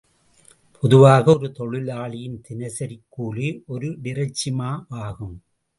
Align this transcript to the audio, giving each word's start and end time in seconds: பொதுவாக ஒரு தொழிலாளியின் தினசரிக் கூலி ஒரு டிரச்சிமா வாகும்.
பொதுவாக 0.79 1.33
ஒரு 1.35 1.51
தொழிலாளியின் 1.51 2.41
தினசரிக் 2.49 3.05
கூலி 3.09 3.63
ஒரு 3.67 3.87
டிரச்சிமா 4.03 4.85
வாகும். 4.89 5.43